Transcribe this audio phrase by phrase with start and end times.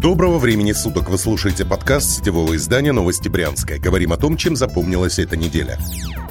[0.00, 1.10] Доброго времени суток!
[1.10, 3.78] Вы слушаете подкаст сетевого издания «Новости Брянска».
[3.78, 5.78] Говорим о том, чем запомнилась эта неделя.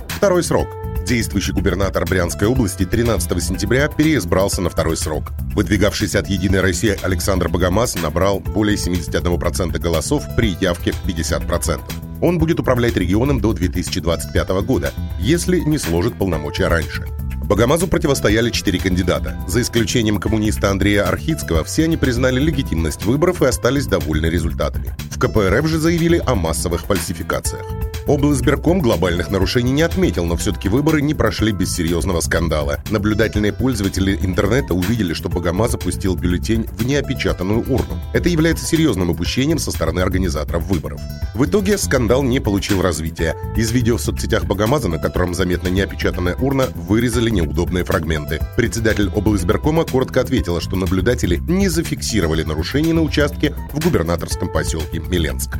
[0.07, 0.67] Второй срок.
[1.05, 5.33] Действующий губернатор Брянской области 13 сентября переизбрался на второй срок.
[5.53, 11.79] Выдвигавшийся от «Единой России» Александр Богомаз набрал более 71% голосов при явке в 50%.
[12.21, 17.05] Он будет управлять регионом до 2025 года, если не сложит полномочия раньше.
[17.49, 19.35] Богомазу противостояли четыре кандидата.
[19.47, 24.95] За исключением коммуниста Андрея Архицкого, все они признали легитимность выборов и остались довольны результатами.
[25.09, 27.65] В КПРФ же заявили о массовых фальсификациях.
[28.09, 32.79] Облсберком глобальных нарушений не отметил, но все-таки выборы не прошли без серьезного скандала.
[32.89, 38.01] Наблюдательные пользователи интернета увидели, что Богома запустил бюллетень в неопечатанную урну.
[38.13, 40.99] Это является серьезным упущением со стороны организаторов выборов.
[41.35, 43.35] В итоге скандал не получил развития.
[43.55, 48.39] Из видео в соцсетях Богомаза, на котором заметна неопечатанная урна, вырезали неудобные фрагменты.
[48.57, 55.51] Председатель облсберкома коротко ответила, что наблюдатели не зафиксировали нарушений на участке в губернаторском поселке Миленск.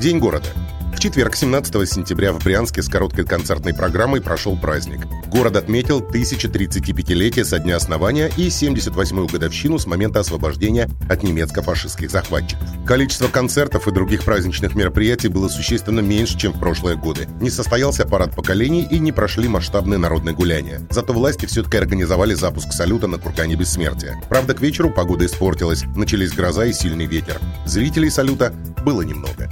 [0.00, 0.46] День города.
[0.96, 5.06] В четверг, 17 сентября, в Брянске с короткой концертной программой прошел праздник.
[5.26, 12.66] Город отметил 1035-летие со дня основания и 78-ю годовщину с момента освобождения от немецко-фашистских захватчиков.
[12.86, 17.28] Количество концертов и других праздничных мероприятий было существенно меньше, чем в прошлые годы.
[17.42, 20.80] Не состоялся парад поколений и не прошли масштабные народные гуляния.
[20.88, 24.18] Зато власти все-таки организовали запуск салюта на кургане Бессмертия.
[24.30, 27.38] Правда, к вечеру погода испортилась, начались гроза и сильный ветер.
[27.66, 29.50] Зрителей салюта было немного.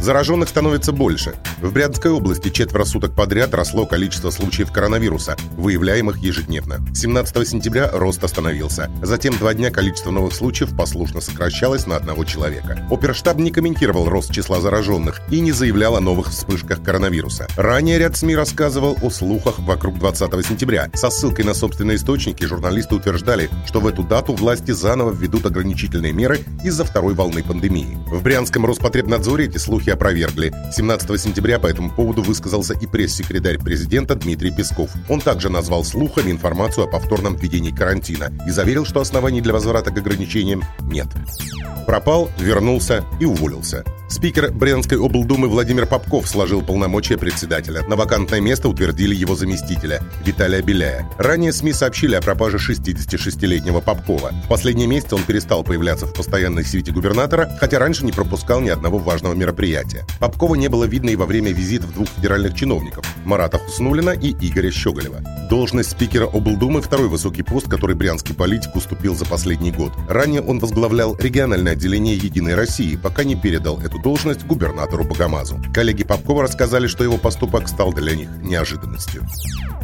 [0.00, 1.34] Зараженных становится больше.
[1.62, 6.78] В Брянской области четверо суток подряд росло количество случаев коронавируса, выявляемых ежедневно.
[6.94, 8.90] 17 сентября рост остановился.
[9.02, 12.86] Затем два дня количество новых случаев послушно сокращалось на одного человека.
[12.90, 17.46] Оперштаб не комментировал рост числа зараженных и не заявлял о новых вспышках коронавируса.
[17.56, 20.88] Ранее ряд СМИ рассказывал о слухах вокруг 20 сентября.
[20.94, 26.14] Со ссылкой на собственные источники журналисты утверждали, что в эту дату власти заново введут ограничительные
[26.14, 27.98] меры из-за второй волны пандемии.
[28.06, 30.54] В Брянском Роспотребнадзоре эти слухи опровергли.
[30.72, 34.90] 17 сентября по этому поводу высказался и пресс-секретарь президента Дмитрий Песков.
[35.08, 39.90] Он также назвал слухами информацию о повторном введении карантина и заверил, что оснований для возврата
[39.90, 41.08] к ограничениям нет.
[41.86, 43.84] Пропал, вернулся и уволился.
[44.10, 47.82] Спикер Брянской облдумы Владимир Попков сложил полномочия председателя.
[47.86, 51.08] На вакантное место утвердили его заместителя Виталия Беляя.
[51.16, 54.32] Ранее СМИ сообщили о пропаже 66-летнего Попкова.
[54.44, 58.68] В последние месяцы он перестал появляться в постоянной свите губернатора, хотя раньше не пропускал ни
[58.68, 60.04] одного важного мероприятия.
[60.18, 64.72] Попкова не было видно и во время визитов двух федеральных чиновников– Марата Хуснулина и Игоря
[64.72, 65.20] Щеголева.
[65.48, 69.92] Должность спикера облдумы– второй высокий пост, который брянский политик уступил за последний год.
[70.08, 75.60] Ранее он возглавлял региональное отделение «Единой России», пока не передал эту должность губернатору Богомазу.
[75.74, 79.22] Коллеги Попкова рассказали, что его поступок стал для них неожиданностью.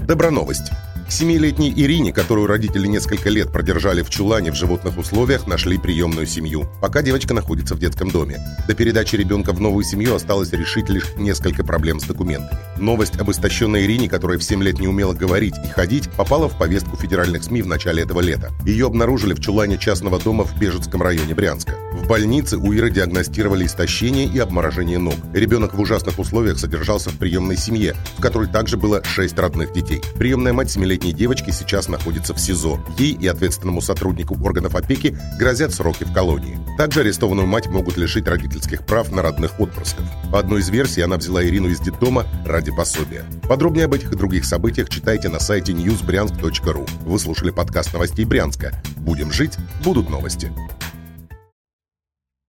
[0.06, 0.70] Доброновость.
[1.08, 6.66] Семилетней Ирине, которую родители несколько лет продержали в чулане в животных условиях, нашли приемную семью.
[6.80, 8.38] Пока девочка находится в детском доме.
[8.66, 12.58] До передачи ребенка в новую семью осталось решить лишь несколько проблем с документами.
[12.78, 16.58] Новость об истощенной Ирине, которая в 7 лет не умела говорить и ходить, попала в
[16.58, 18.50] повестку федеральных СМИ в начале этого лета.
[18.64, 21.74] Ее обнаружили в чулане частного дома в Бежецком районе Брянска.
[21.92, 25.14] В больнице у Иры диагностировали истощение и обморожение ног.
[25.32, 30.02] Ребенок в ужасных условиях содержался в приемной семье, в которой также было 6 родных детей.
[30.18, 32.80] Приемная мать 7 летней девочки сейчас находится в СИЗО.
[32.98, 36.58] Ей и ответственному сотруднику органов опеки грозят сроки в колонии.
[36.76, 40.04] Также арестованную мать могут лишить родительских прав на родных отпрысков.
[40.30, 42.26] По одной из версий, она взяла Ирину из детдома
[42.66, 43.24] ради пособия.
[43.48, 46.88] Подробнее об этих и других событиях читайте на сайте newsbryansk.ru.
[47.04, 48.72] Вы слушали подкаст новостей Брянска.
[48.96, 50.52] Будем жить, будут новости.